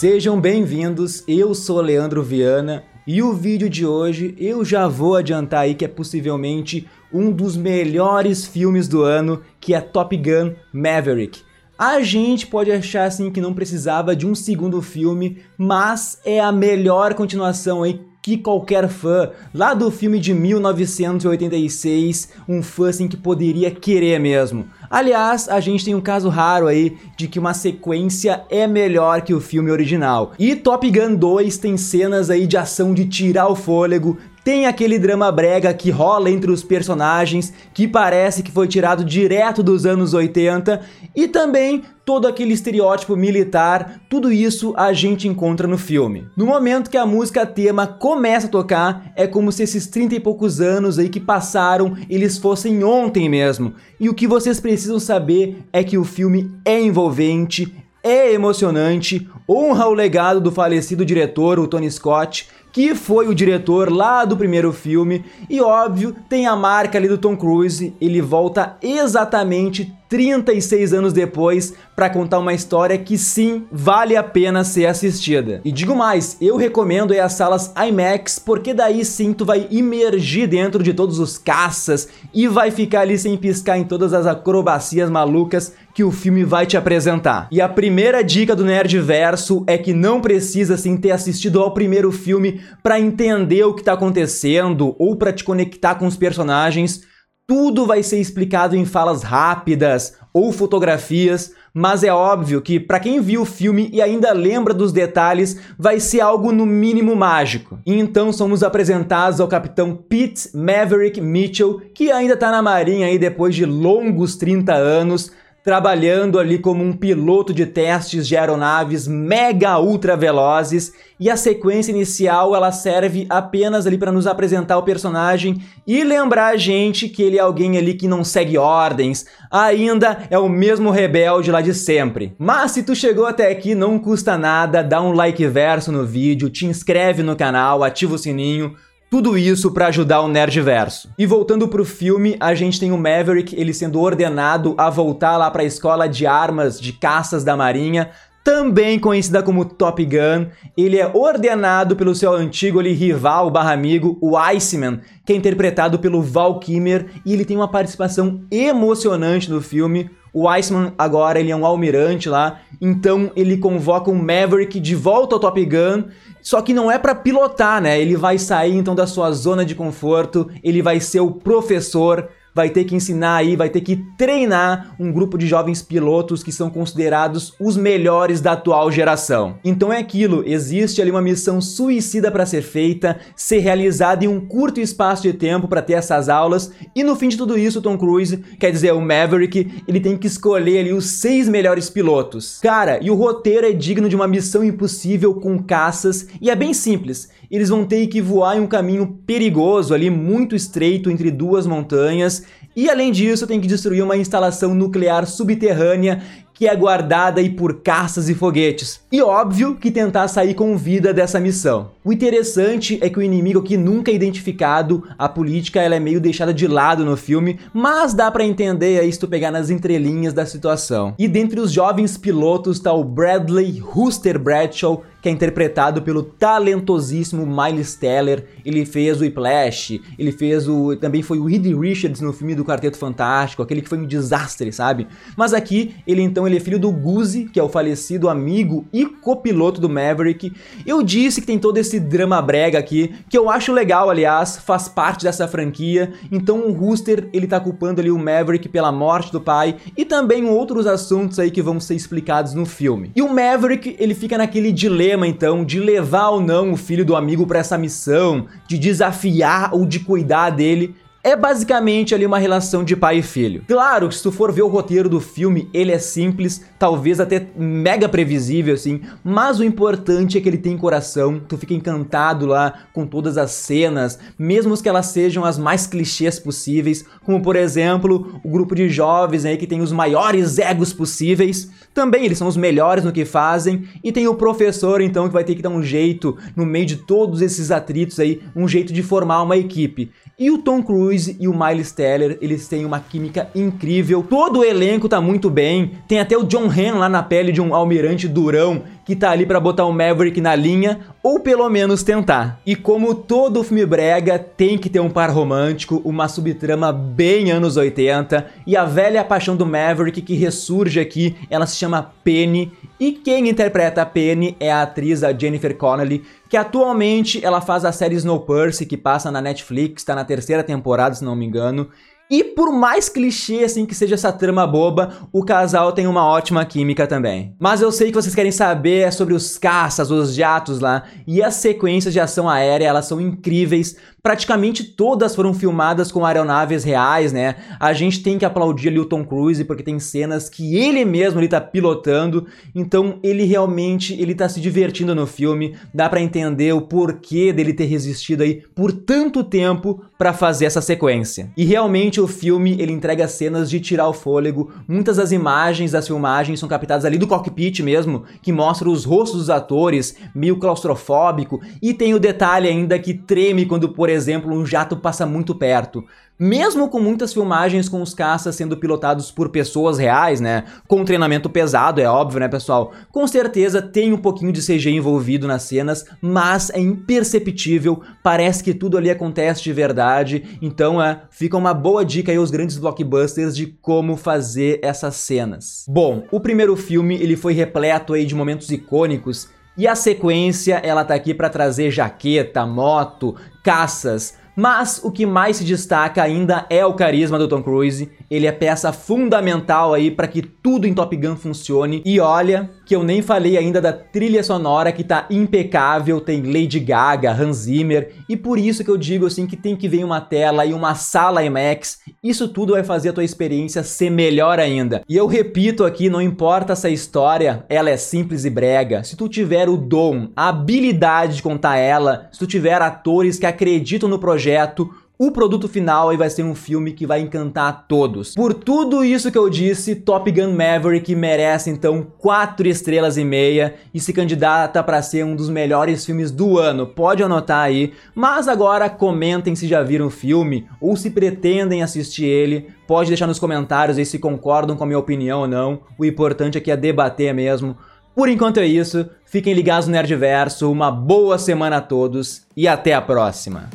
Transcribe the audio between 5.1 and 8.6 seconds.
adiantar aí que é possivelmente um dos melhores